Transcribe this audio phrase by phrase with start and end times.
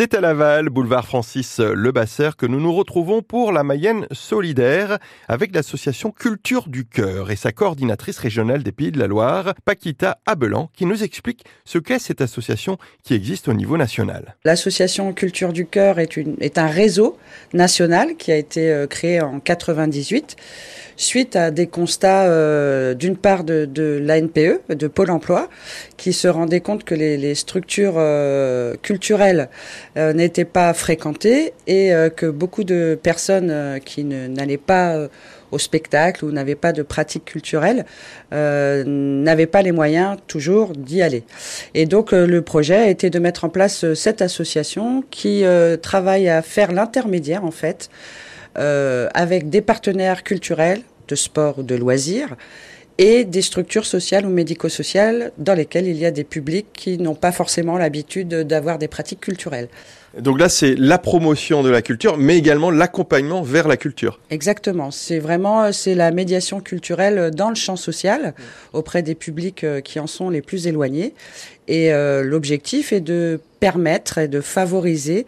[0.00, 5.54] C'est à Laval, boulevard Francis Lebasseur, que nous nous retrouvons pour la Mayenne solidaire avec
[5.54, 10.70] l'association Culture du Cœur et sa coordinatrice régionale des Pays de la Loire, Paquita Abelan,
[10.74, 14.36] qui nous explique ce qu'est cette association qui existe au niveau national.
[14.46, 17.18] L'association Culture du Cœur est, un réseau
[17.52, 20.34] national qui a été euh, créé en 98
[20.96, 23.68] suite à des constats euh, d'une part de,
[24.02, 25.48] l'ANPE, de Pôle Emploi,
[25.98, 29.48] qui se rendait compte que les, les structures euh, culturelles
[29.96, 35.08] euh, n'étaient pas fréquentées et euh, que beaucoup de personnes euh, qui n'allaient pas
[35.50, 37.84] au spectacle ou n'avaient pas de pratique culturelle
[38.30, 41.24] n'avaient pas les moyens toujours d'y aller.
[41.74, 45.42] Et donc le projet été de mettre en place cette association qui
[45.82, 47.90] travaille à faire l'intermédiaire en fait
[48.54, 52.36] avec des partenaires culturels de sport ou de loisirs
[53.00, 57.14] et des structures sociales ou médico-sociales dans lesquelles il y a des publics qui n'ont
[57.14, 59.68] pas forcément l'habitude d'avoir des pratiques culturelles.
[60.18, 64.20] Donc là, c'est la promotion de la culture, mais également l'accompagnement vers la culture.
[64.30, 64.90] Exactement.
[64.90, 68.34] C'est vraiment c'est la médiation culturelle dans le champ social
[68.74, 71.14] auprès des publics euh, qui en sont les plus éloignés.
[71.70, 75.26] Et euh, l'objectif est de permettre et de favoriser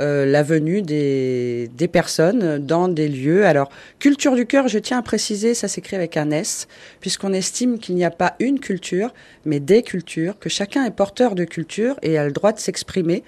[0.00, 3.46] euh, la venue des, personnes dans des lieux.
[3.46, 6.66] Alors, culture du cœur, je tiens à préciser, ça s'écrit avec un S,
[7.00, 11.36] puisqu'on estime qu'il n'y a pas une culture, mais des cultures, que chacun est porteur
[11.36, 13.22] de culture et a le droit de s'exprimer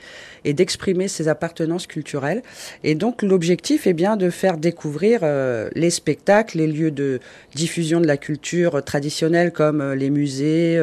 [0.44, 2.42] et d'exprimer ses appartenances culturelles.
[2.83, 7.20] Et donc, l'objectif est bien de faire découvrir euh, les spectacles, les lieux de
[7.55, 10.81] diffusion de la culture traditionnelle comme les musées,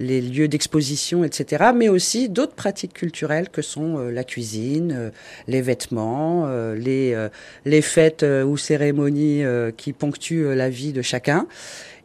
[0.00, 5.10] les lieux d'exposition, etc., mais aussi d'autres pratiques culturelles que sont euh, la cuisine, euh,
[5.46, 7.28] les vêtements, euh, les,
[7.64, 9.42] les fêtes ou cérémonies
[9.76, 11.46] qui ponctuent la vie de chacun.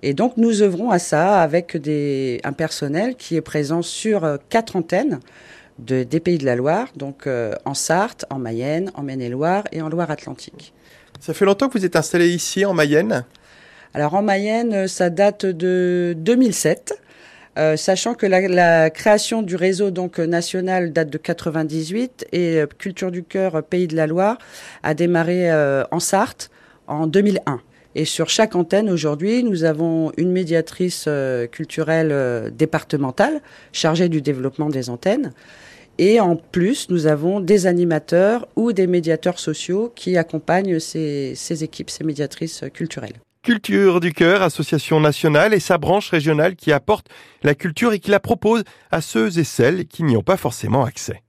[0.01, 4.75] Et donc nous œuvrons à ça avec des, un personnel qui est présent sur quatre
[4.75, 5.19] antennes
[5.79, 7.27] de, des Pays de la Loire, donc
[7.65, 10.73] en Sarthe, en Mayenne, en Maine-et-Loire et en Loire-Atlantique.
[11.19, 13.25] Ça fait longtemps que vous êtes installé ici en Mayenne?
[13.93, 16.99] Alors en Mayenne, ça date de 2007.
[17.57, 23.11] Euh, sachant que la, création du réseau donc national date de 98 et euh, Culture
[23.11, 24.37] du cœur Pays de la Loire
[24.81, 26.49] a démarré euh, en Sarthe
[26.87, 27.61] en 2001.
[27.95, 34.21] Et sur chaque antenne aujourd'hui, nous avons une médiatrice euh, culturelle euh, départementale chargée du
[34.21, 35.31] développement des antennes.
[35.99, 41.63] Et en plus, nous avons des animateurs ou des médiateurs sociaux qui accompagnent ces, ces
[41.63, 43.19] équipes, ces médiatrices culturelles.
[43.43, 47.09] Culture du Cœur, association nationale et sa branche régionale qui apporte
[47.43, 50.85] la culture et qui la propose à ceux et celles qui n'y ont pas forcément
[50.85, 51.23] accès.